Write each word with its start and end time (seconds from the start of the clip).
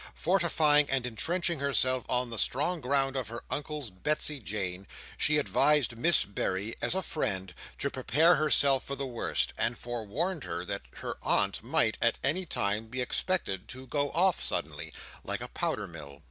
Fortifying 0.15 0.89
and 0.89 1.05
entrenching 1.05 1.59
herself 1.59 2.05
on 2.09 2.31
the 2.31 2.39
strong 2.39 2.81
ground 2.81 3.15
of 3.15 3.27
her 3.27 3.43
Uncle's 3.51 3.91
Betsey 3.91 4.39
Jane, 4.39 4.87
she 5.15 5.37
advised 5.37 5.95
Miss 5.95 6.25
Berry, 6.25 6.73
as 6.81 6.95
a 6.95 7.03
friend, 7.03 7.53
to 7.77 7.91
prepare 7.91 8.33
herself 8.37 8.83
for 8.83 8.95
the 8.95 9.05
worst; 9.05 9.53
and 9.59 9.77
forewarned 9.77 10.43
her 10.43 10.65
that 10.65 10.81
her 10.95 11.17
aunt 11.21 11.61
might, 11.61 11.99
at 12.01 12.17
any 12.23 12.47
time, 12.47 12.87
be 12.87 12.99
expected 12.99 13.67
to 13.67 13.85
go 13.85 14.09
off 14.13 14.43
suddenly, 14.43 14.91
like 15.23 15.39
a 15.41 15.49
powder 15.49 15.85
mill. 15.85 16.19